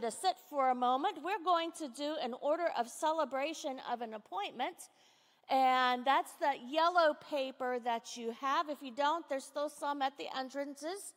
[0.00, 1.18] to sit for a moment.
[1.22, 4.76] We're going to do an order of celebration of an appointment.
[5.50, 8.68] And that's the yellow paper that you have.
[8.68, 11.14] If you don't, there's still some at the entrances.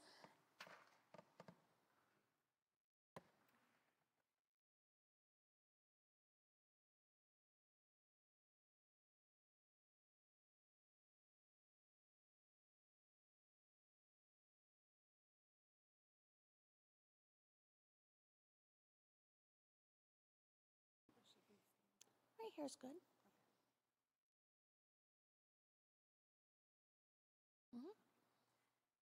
[22.51, 22.99] Right here's good.
[27.71, 27.95] Mm-hmm.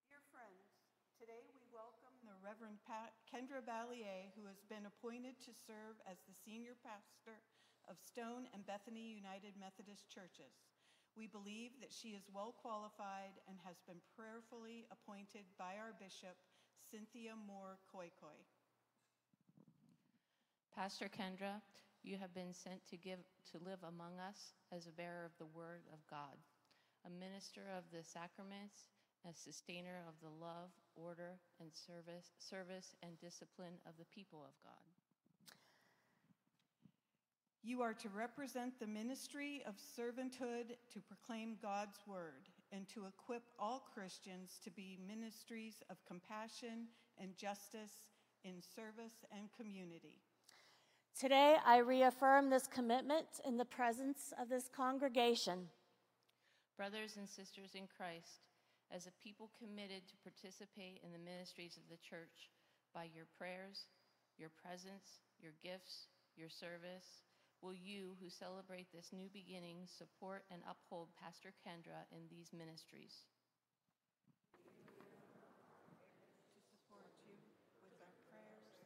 [0.06, 0.70] Dear friends,
[1.18, 6.22] today we welcome the Reverend Pat Kendra Balliet, who has been appointed to serve as
[6.30, 7.42] the senior pastor
[7.90, 10.70] of Stone and Bethany United Methodist Churches.
[11.18, 16.38] We believe that she is well qualified and has been prayerfully appointed by our bishop,
[16.86, 18.46] Cynthia Moore Koikoi.
[20.70, 21.66] Pastor Kendra,
[22.04, 23.20] you have been sent to give
[23.52, 26.38] to live among us as a bearer of the word of God,
[27.06, 28.88] a minister of the sacraments,
[29.28, 34.56] a sustainer of the love, order, and service, service and discipline of the people of
[34.64, 34.86] God.
[37.62, 43.44] You are to represent the ministry of servanthood to proclaim God's word and to equip
[43.60, 46.88] all Christians to be ministries of compassion
[47.20, 48.08] and justice
[48.46, 50.22] in service and community.
[51.20, 55.68] Today, I reaffirm this commitment in the presence of this congregation.
[56.80, 58.48] Brothers and sisters in Christ,
[58.88, 62.48] as a people committed to participate in the ministries of the church
[62.96, 63.92] by your prayers,
[64.40, 66.08] your presence, your gifts,
[66.40, 67.28] your service,
[67.60, 73.28] will you, who celebrate this new beginning, support and uphold Pastor Kendra in these ministries?
[76.56, 77.36] To support you
[77.84, 78.80] with our prayers,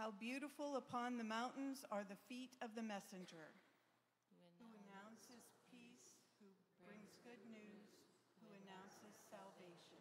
[0.00, 3.52] How beautiful upon the mountains are the feet of the messenger
[4.56, 6.48] who announces peace, who
[6.80, 7.92] brings good news,
[8.40, 10.00] who announces salvation.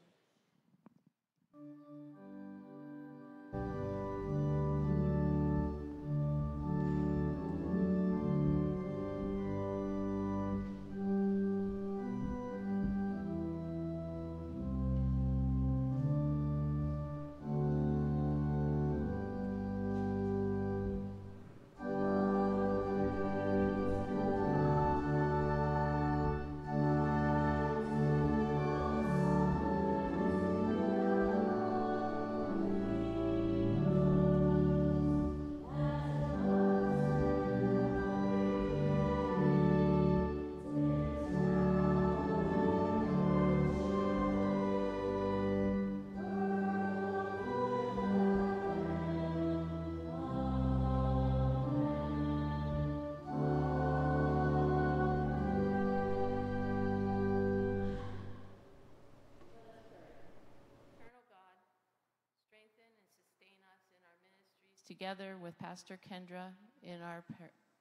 [64.89, 66.47] Together with Pastor Kendra
[66.81, 67.23] in our,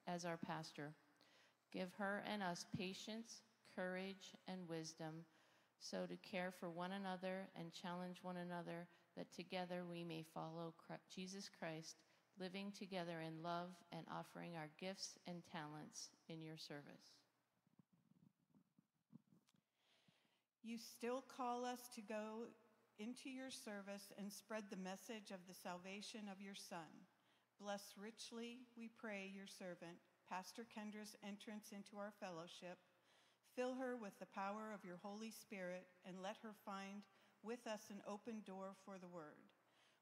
[0.07, 0.93] as our pastor.
[1.73, 3.41] Give her and us patience,
[3.75, 5.25] courage, and wisdom
[5.81, 8.87] so to care for one another and challenge one another
[9.17, 11.97] that together we may follow Chri- Jesus Christ,
[12.39, 17.15] living together in love and offering our gifts and talents in your service.
[20.63, 22.49] You still call us to go
[22.99, 27.07] into your service and spread the message of the salvation of your Son.
[27.61, 29.99] Bless richly, we pray, your servant,
[30.29, 32.79] Pastor Kendra's entrance into our fellowship.
[33.55, 37.03] Fill her with the power of your Holy Spirit and let her find
[37.43, 39.47] with us an open door for the word.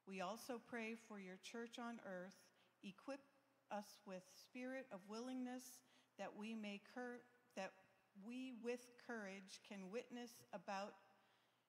[0.06, 2.36] We also pray for your church on earth.
[2.82, 3.20] Equip
[3.70, 5.80] us with spirit of willingness
[6.18, 7.20] that we may cur-
[7.56, 7.72] that
[8.24, 10.94] we with courage can witness about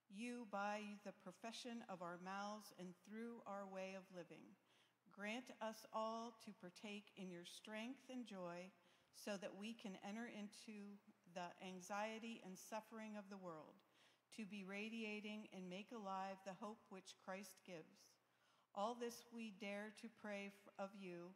[0.10, 4.44] you by the profession of our mouths and through our way of living.
[5.12, 8.70] Grant us all to partake in your strength and joy
[9.16, 10.96] so that we can enter into
[11.34, 13.82] the anxiety and suffering of the world,
[14.36, 18.14] to be radiating and make alive the hope which Christ gives.
[18.76, 21.34] All this we dare to pray of you,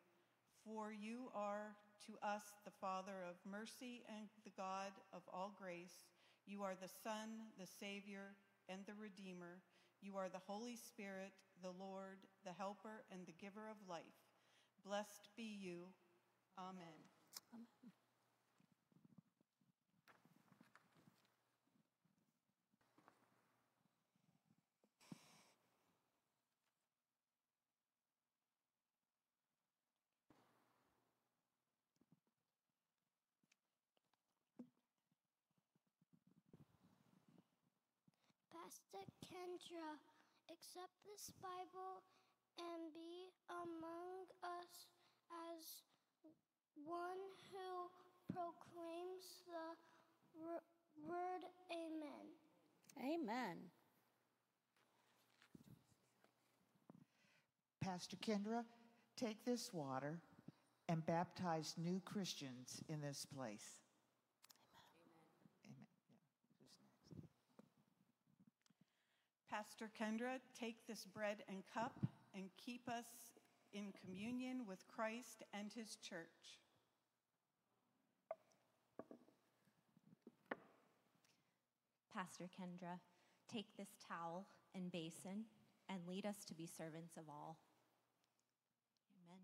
[0.64, 1.74] for you are
[2.06, 6.06] to us the Father of mercy and the God of all grace.
[6.46, 8.38] You are the Son, the Savior,
[8.72, 9.62] and the Redeemer.
[10.02, 14.24] You are the Holy Spirit, the Lord, the Helper, and the Giver of life.
[14.86, 15.88] Blessed be you.
[16.58, 17.11] Amen.
[38.92, 39.96] Pastor Kendra,
[40.52, 42.04] accept this Bible
[42.58, 44.88] and be among us
[45.32, 45.84] as
[46.84, 47.22] one
[47.52, 47.90] who
[48.34, 50.64] proclaims the wor-
[51.08, 52.28] word Amen.
[53.00, 53.58] Amen.
[57.82, 58.66] Pastor Kendra,
[59.16, 60.20] take this water
[60.90, 63.80] and baptize new Christians in this place.
[69.52, 71.94] Pastor Kendra, take this bread and cup
[72.34, 73.04] and keep us
[73.74, 76.62] in communion with Christ and his church.
[82.16, 83.00] Pastor Kendra,
[83.52, 85.44] take this towel and basin
[85.90, 87.58] and lead us to be servants of all.
[89.12, 89.40] Amen.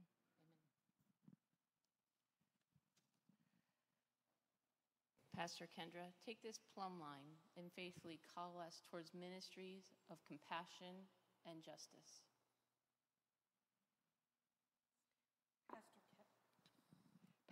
[5.37, 11.05] Pastor Kendra, take this plumb line and faithfully call us towards ministries of compassion
[11.45, 12.23] and justice.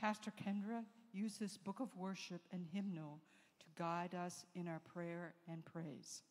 [0.01, 0.83] Pastor Kendra,
[1.13, 3.19] use this book of worship and hymnal
[3.59, 6.23] to guide us in our prayer and praise.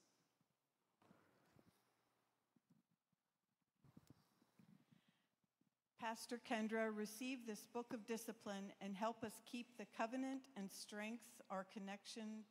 [6.04, 11.40] Pastor Kendra, receive this book of discipline and help us keep the covenant and strength
[11.48, 12.44] our connections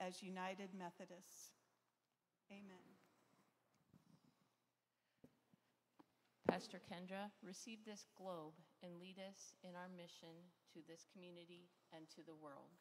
[0.00, 1.52] as United Methodists.
[2.50, 2.88] Amen.
[6.48, 10.32] Pastor Kendra, receive this globe and lead us in our mission
[10.72, 12.72] to this community and to the world.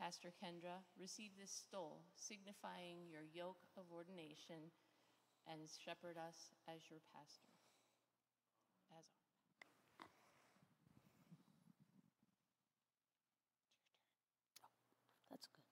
[0.00, 4.72] Pastor Kendra, receive this stole, signifying your yoke of ordination,
[5.50, 7.50] and shepherd us as your pastor.
[8.98, 9.04] As
[15.30, 15.62] That's good.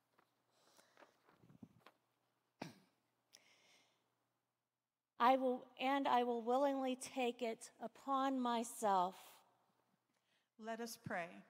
[5.21, 9.15] I will, and I will willingly take it upon myself.
[10.59, 11.45] Let us pray.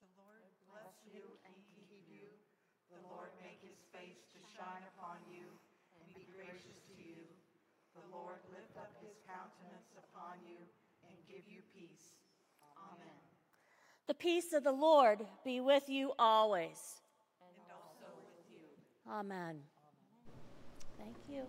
[0.00, 2.26] The Lord bless you and keep you.
[2.90, 5.48] The Lord make his face to shine upon you
[5.96, 7.16] and be gracious to you.
[7.96, 10.60] The Lord lift up his countenance upon you
[11.08, 12.12] and give you peace.
[12.76, 13.16] Amen.
[14.06, 17.00] The peace of the Lord be with you always.
[17.40, 18.68] And also with you.
[19.08, 19.64] Amen.
[20.98, 21.48] Thank you.